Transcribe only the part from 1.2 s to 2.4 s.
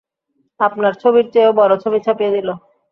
চেয়েও বড় ছবি ছাপিয়ে